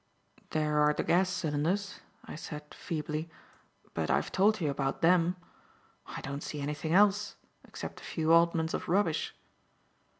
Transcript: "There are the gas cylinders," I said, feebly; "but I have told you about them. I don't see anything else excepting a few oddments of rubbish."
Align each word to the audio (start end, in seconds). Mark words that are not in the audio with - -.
"There 0.49 0.79
are 0.79 0.93
the 0.95 1.03
gas 1.03 1.29
cylinders," 1.29 1.99
I 2.25 2.33
said, 2.33 2.73
feebly; 2.73 3.29
"but 3.93 4.09
I 4.09 4.15
have 4.15 4.31
told 4.31 4.59
you 4.59 4.71
about 4.71 5.03
them. 5.03 5.35
I 6.07 6.21
don't 6.21 6.41
see 6.41 6.59
anything 6.59 6.91
else 6.95 7.35
excepting 7.67 8.01
a 8.03 8.09
few 8.09 8.33
oddments 8.33 8.73
of 8.73 8.89
rubbish." 8.89 9.35